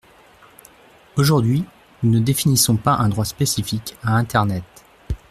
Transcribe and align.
Aujourd’hui, 1.15 1.63
nous 2.01 2.09
ne 2.09 2.17
définissons 2.19 2.75
pas 2.75 2.93
un 2.95 3.07
droit 3.09 3.23
spécifique 3.23 3.95
à 4.01 4.15
internet. 4.15 4.63